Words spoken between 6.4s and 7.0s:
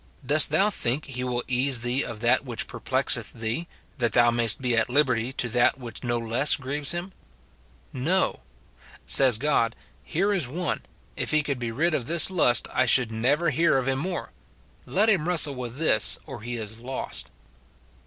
grieves